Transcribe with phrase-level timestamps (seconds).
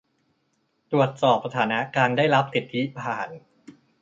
[0.91, 3.29] ตรวจสอบสถานะการได้รับสิทธิผ่าน